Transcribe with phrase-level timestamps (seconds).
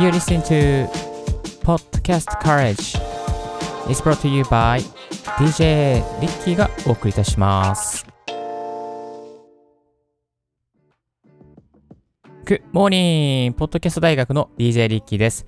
[0.00, 0.88] You listen to
[1.62, 2.98] Podcast Courage.
[3.88, 4.80] is brought to you by
[5.38, 8.04] DJ リッキーがお送りいたします。
[12.44, 13.52] Good morning!
[13.52, 15.46] ポッドキャスト大学の DJ リッキーです。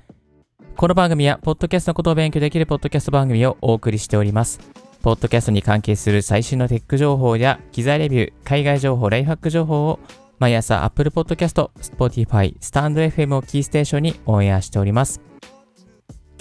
[0.77, 4.61] この番組は、ポッドキャストのことを勉強できるポッドキャスト番組をお送りしております。
[5.03, 9.99] ポッドキャストに関係する最新のテック情報や機材レビュー、海外情報、ライフハック情報を
[10.39, 15.21] 毎朝 Apple Podcast、Spotify、StandFM をキーステーションにオンエアしております。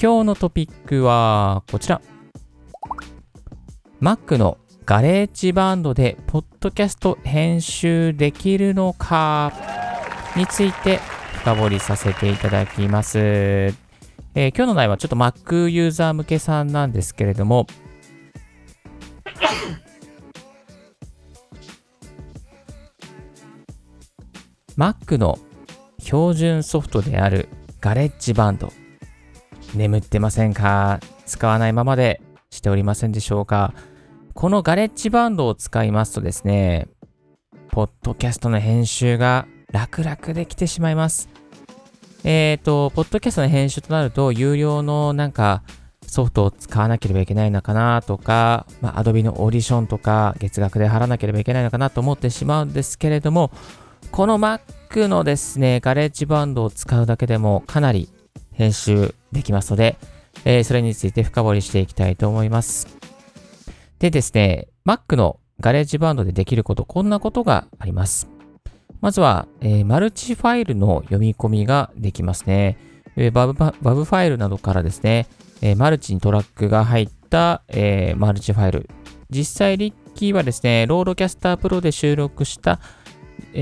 [0.01, 2.01] 今日のトピックはこちら。
[4.01, 9.53] Mac の GarageBand でポッドキャスト編集できるのか？
[10.35, 10.99] について
[11.39, 13.17] 深掘りさせていただきます。
[13.17, 17.67] えー今日の内容はちょっと Mac ユーザー向けさんなんですけれども、
[24.77, 25.39] Mac の
[25.99, 27.47] 標準ソフトである
[27.79, 28.73] ガレッジバンド
[29.73, 30.99] 眠ってませんか？
[31.25, 33.73] 使わないままでしておりませんでしょうか？
[34.33, 36.89] このガレッジバンドを使いますとですね
[37.69, 41.29] ポッドキャストの編集が楽々できてしまいます。
[42.25, 45.63] えっ、とポッドキャストの編集となると有料のなんか
[46.05, 53.51] ソフトを使わなければいけないのかなとか、まあ、Adobe のオーディションとか月額で払わなければいけないのかなと思ってしまうんですけれども
[54.15, 58.07] この Mac のですね、ガレッジバンドを使うだけでもかなり
[58.53, 59.97] 編集できますので、
[60.45, 62.87] えーそれについて深掘りしていきたいと思います。
[63.99, 68.29] でですね、Mac のガレッジバンドでできること、こんなことがあります。
[69.01, 72.77] まずは、えーマルチファイルの読み込みができますね。
[73.17, 75.27] えー WAV ファ WAV ファイルなどからですね、
[75.61, 78.89] えーマルチにトラックが入った、えーマルチファイル。
[79.29, 82.79] 実際、リッキーはですね、 RODECaster Pro で収録した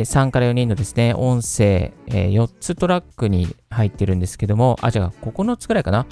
[0.02, 6.06] 3から4人のですね、音声、え4つトラックに入ってるんですけども、あ、じゃあ9つくらいかな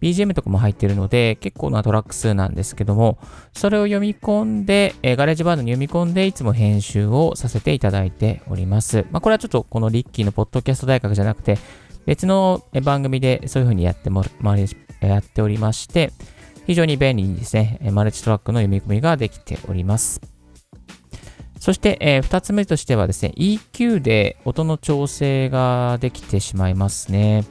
[0.00, 3.18] ？BGM とかも入ってるので、結構なトラック数なんですけども、
[3.52, 9.06] それを読み込んで、えー GarageBand に読み込んで、いつも編集をさせていただいております。
[9.10, 11.58] まあ、これはちょっとこのリッキーのポッドキャスト大学じゃなくて、
[12.06, 14.66] 別の番組でそういう風にやってもまや
[15.18, 16.12] っておりまして、
[16.66, 20.37] 非常に便利にですね、マルチトラックの読み込みができております。
[21.58, 27.44] そして、え2つ目としてはですね、EQ で音の調整ができてしまいますね。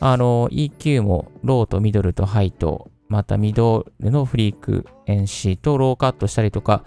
[0.00, 6.84] あの、EQ もローとミドルとハイと、またミドルのフリーク、NC とローカットしたりとか、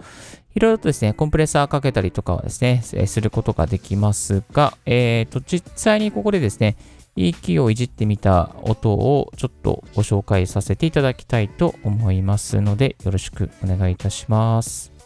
[0.54, 6.76] いろいろとですね、コンプレッサーかけたりとかはですね、えすることができますが、えーと、実際にここでですね、
[7.16, 14.97] EQ をいじってみた音をちょっとご紹介させていただきたいと思いますので、よろしくお願いいたします。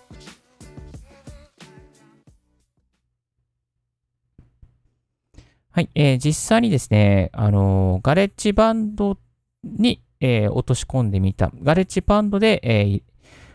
[5.72, 9.16] はい、えー実際にですね、あのーガレッジバンド
[9.64, 13.02] に、えー落とし込んでみた、ガレッジバンドで、えー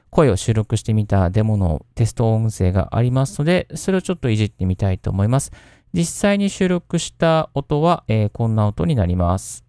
[0.09, 5.51] 声を収録してみたデモのテスト音声がありますので、それをちょっといじってみたいと思います。
[5.93, 9.63] 実際に収録した音は、えーこんな音になります。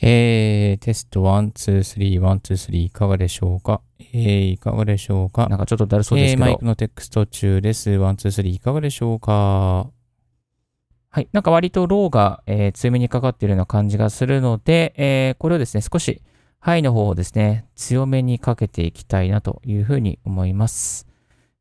[0.00, 2.40] えー、テスト1、2、3、1、2、
[2.72, 3.80] 3いかがでしょうか？
[4.12, 5.46] えー、いかがでしょうか？
[5.48, 7.90] なんかちょっとだるそうですけど、えーマイクのテスト中です。
[7.90, 9.90] One, two, three いかがでしょうか？
[11.18, 11.28] はい。
[11.32, 16.22] なんか割とローが、えー強めにかかっているような感じがするので、えーこれをですね、少し
[16.60, 21.08] ハイの方をですね、強めにかけていきたいなというふうに思います。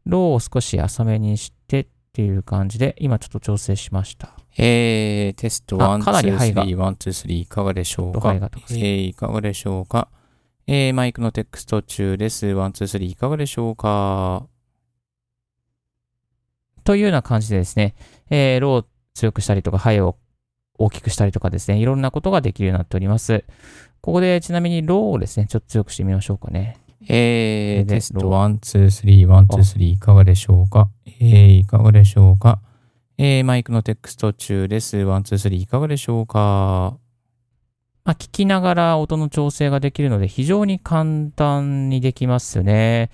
[0.06, 4.36] ローを少し浅めにしてっていう感じで、今ちょっと調整しました。
[4.60, 10.08] えー、テスト1、あかなり2、ハイが3、1、2、3いかがでしょうロかハイが高いえー、いかがでしょうか？
[10.68, 12.46] えー、マイクのテスト中です。
[12.46, 14.46] one、two、three いかがでしょうか？
[16.84, 17.96] というような感じでですね、
[18.30, 18.86] えーローを
[19.18, 20.16] 強くしたりとか、ハイを
[20.78, 23.46] 大きくしたりとかですね、いろんなことができるようになっております。
[24.02, 26.78] ここでちなみにローをですね、ちょっと強くしてみましょうかね。
[27.10, 30.90] えー、でテストロ1、2、3、1、2、3いかがでしょうか？
[31.06, 32.60] えー、いかがでしょうか？
[33.18, 34.98] えー、マイクのテスト中です。
[34.98, 36.98] one、two、three いかがでしょうか？
[38.04, 43.10] まあ、聞きながら音の調整ができるので非常に簡単にできますよね。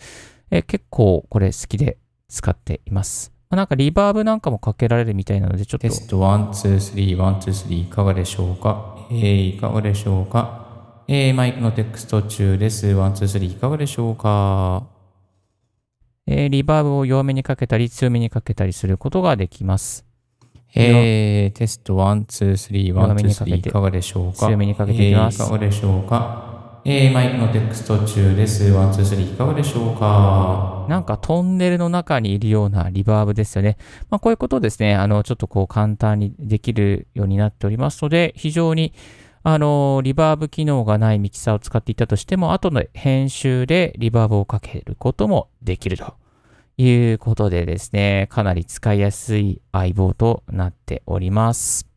[0.52, 1.98] え結構これ好きで
[2.28, 3.33] 使っています。
[3.54, 5.88] まあなんかリバーブなんかもかけられるみたいなのでちょっと。
[5.88, 9.06] テスト1、2、3、1、2、3いかがでしょうか？
[9.12, 11.04] えー、いかがでしょうか？
[11.08, 12.88] えー、マイクのテスト中です。
[12.88, 14.88] 1、2、3いかがでしょうか？
[16.26, 20.04] えーリバーブを弱めにかけたり強めにかけたりすることができます。
[20.74, 23.58] えー、テスト1、2、3、1、弱め2、にかけて。
[23.58, 24.48] 3いかがでしょうか？
[24.48, 25.40] 強めにかけていきます。
[25.44, 26.82] えーいかがでしょうか？
[26.86, 28.64] えー、マイクのテクスト中です。
[28.64, 30.73] 1、2、3いかがでしょうか？
[30.90, 33.78] なんかトンネルの中にいるようなリバーブですよね。
[34.10, 38.94] まあ、こういうことをですね、あの、ちょっとこう簡単にできるようになっておりますので、非常に
[39.46, 46.16] あの、リバーブ機能がないミキサーを使っていたとしても、後の編集でリバーブをかけることもできると
[46.78, 51.93] いうことでですね、かなり使いやすい相棒となっております。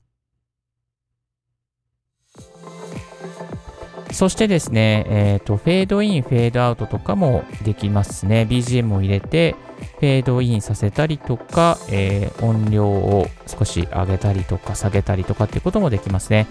[4.12, 8.47] そしてですね、えっ、ー、と、フェードイン、フェードアウトとかもできますね。
[8.49, 9.56] BGM を入れて、
[9.99, 16.47] フェードインさせたりとか、えー、音量を少し上げたりとか下げたりとかっていうこともできますね。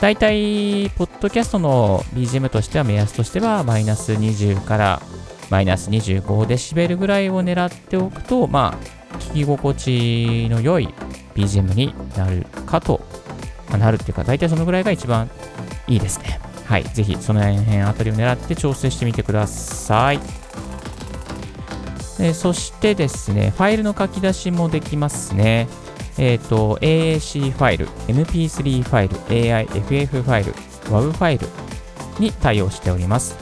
[0.00, 5.02] 大体、ポッドキャストの BGM としては目安としてはマイナス20から
[5.50, 8.78] マイナス25デシベルぐらいを狙っておくと、ま
[9.12, 10.88] あ、聞き心地の良い
[11.34, 13.00] BGM になるかと、
[13.68, 15.28] まあ、なるっていうか、大体そのぐらいが一番
[15.86, 16.49] いいですね。
[16.70, 16.84] はい。
[16.84, 20.20] ぜひ、その辺あたりを狙って調整してみてください。
[22.20, 25.66] えそしてですね、ファイルの書き出しもできますね。
[26.16, 30.52] えっ、ー、と、AAC ファイル、MP3 ファイル、AIFF ファイル、
[30.84, 31.48] WAV ファイル
[32.20, 33.36] に対応しております。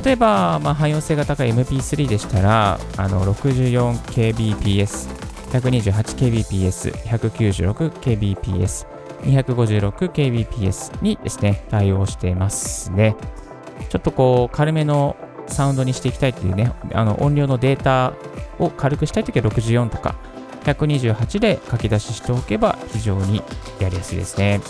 [0.00, 5.08] 例えば、まあ、汎用性が高い MP3 でしたら、64kbps、
[5.50, 13.16] 128kbps、196kbps、256kbps にですね、対応していますね。
[13.88, 15.16] ちょっとこう、軽めの
[15.46, 18.12] サウンドにしていきたいっていうね、あの音量のデータ
[18.58, 20.16] を軽くしたいときは64とか
[20.64, 23.42] 128で書き出ししておけば非常に
[23.80, 24.60] やりやすいですね。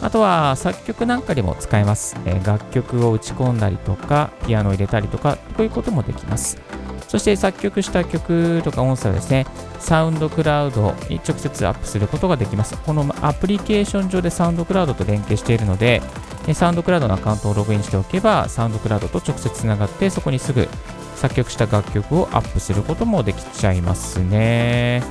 [0.00, 2.16] あとは作曲なんかでも使えます。
[2.26, 6.58] え楽曲を打ち込んだりとか、ピアノを入れたりとか、こういうこともできます。
[7.08, 9.46] そして作曲した曲とか音声はですね、
[9.78, 12.76] サウンドクラウドに直接アップすることができます。
[12.78, 16.02] このアプリケーション上でサウンドクラウドと連携しているので、
[16.54, 20.68] サウンドクラウドのアカウントをログインしておけば、サウンドクラウドと直接つながって、そこにすぐ
[21.16, 25.02] 作曲した楽曲をアップすることもできちゃいますね。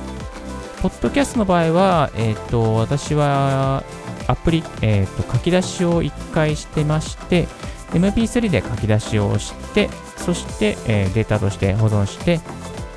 [0.82, 3.82] ポッドキャストの場合は、えっ、と、私は
[4.26, 7.48] アプリ、えっ、と、書き出しを1回してまして、
[7.94, 12.40] MP3 で書き出しをして、そして、え、データとして保存して、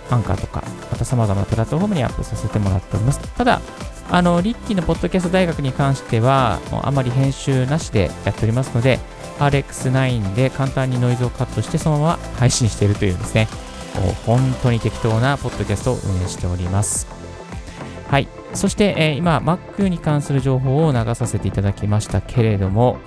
[0.10, 3.20] アンカーとか、また様々なプラットフォームにアップさせてもらっております。
[3.36, 3.62] ただ、
[4.10, 9.00] あの、リッキーのポッドキャスト大学に関しては、あまり編集なしでやっておりますので、
[9.40, 13.48] RX9 で簡単にノイズをカットしてそのまま配信しているというですね、
[14.26, 17.08] 本当に適当なポッドキャストを運営しております。
[18.10, 18.28] はい。
[18.54, 22.98] そして、えー、今、Mac に関する情報を流させていただきましたけれども、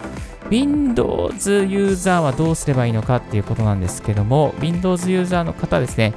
[0.51, 6.13] Windows ユーザーはどうすればいいのかっていうことなんですけども、Windows ユーザーの方ですね、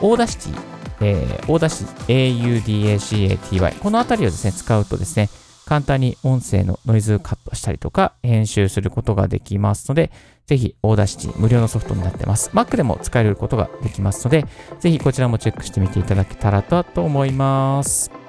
[0.00, 3.78] Audacity えー、 Audacity AUDACITY。
[3.78, 5.28] このあたりをですね、使うとですね、
[5.66, 10.10] 簡単に音声のノイズカットしたりとか、編集することができますので、
[10.46, 12.50] ぜひ、 Audacity 無料のソフトになってます。
[12.54, 14.46] Mac でも使えることができますので、
[14.78, 18.25] ぜひこちらもチェックしてみていただけたらと思います。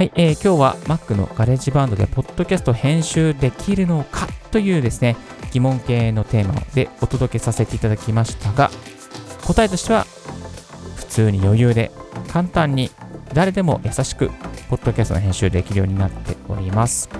[0.00, 5.14] はい、えー、今日は Mac のガレージバンドでポッドキャスト編集できるのかというですね、
[5.52, 8.70] 疑問系のテーマでお届けさせていただきましたが、
[9.46, 10.06] 答えとしては
[10.96, 11.90] 普通に余裕で
[12.28, 12.90] 簡単に
[13.34, 14.30] 誰でも優しく
[14.70, 17.10] ポッドキャストの編集できるようになっております。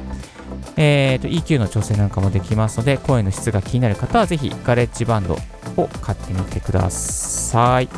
[0.78, 5.36] えーと、EQ の調整なんかもできますので、声の質が気になる方はぜひガレッジバンド
[5.76, 7.90] を買ってみてください。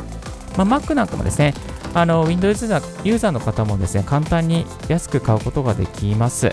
[0.57, 1.53] まあ、Mac なんかもですね、
[1.93, 6.51] あの Windows ユーザーの方もですね、簡単に安く買うことができます。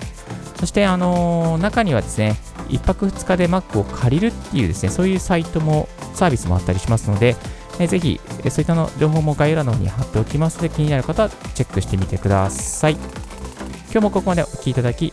[0.58, 2.36] そして、あの、中にはですね、
[2.68, 7.36] 1泊2日で Mac を借りるっていうですね、そういうサイトも、サービスもあったりしますので、
[7.78, 8.20] えー、ぜひ、
[8.50, 12.92] そういったの情報も概要欄の方に貼っておきますので、気になる方はチェックしてみてください。
[12.92, 15.12] 今日もここまでお聴きいただき、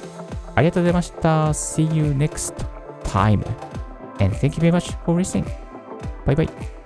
[0.56, 1.50] ありがとうございました。
[1.50, 2.54] See you next
[3.04, 3.46] time.
[4.20, 5.46] And thank you very much for listening.
[6.26, 6.77] Bye bye.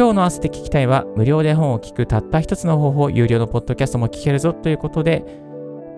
[0.00, 5.26] 今日の合わせて聞きたいは、無料で本を聞くたった一つの方法、有料のポッドキャストも聞けるぞということで、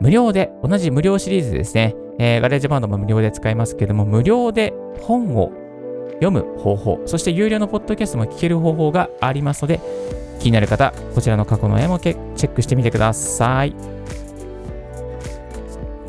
[0.01, 5.53] 無料で、同じ無料シリーズですね、えー、ガレージバンドも無料で使えますけれども、無料で本を
[6.15, 9.79] 読む方法、そして有料のポッドキャストも聞ける方法がありますので、
[10.41, 13.73] 気になる方、こちらの過去の絵もチェックしてみてください。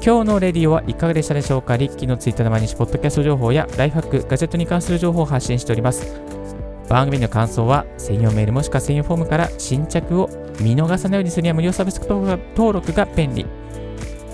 [0.04, 1.78] 今日のレディオはいかがでしたでしょうか？
[1.78, 6.20] リッキーのツイッターの毎日ポッドキャスト情報やライフハック、ガジェットに関する情報を発信しております。
[6.90, 13.46] 番組の感想は専用メールもしくは専用フォームから新着を見逃さないようにするには無料サービス登録が便利。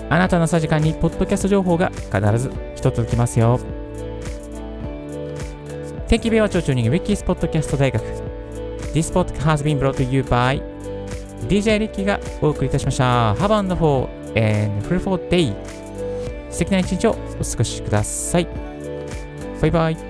[0.08, 3.60] あなたのさ時間にポッドキャスト情報が必ず一つきますよ。
[6.08, 8.04] 天気米は超中人ウィッキースポッドキャスト大学。
[8.92, 10.60] This podcast has been brought to you by
[11.48, 13.34] DJ リッキーがお送りいたしました。
[13.34, 15.54] Have a wonderful and fruitful day.
[16.50, 17.14] 素敵な一日をお
[17.44, 18.48] 過ごしください。
[19.60, 20.09] バイバイ。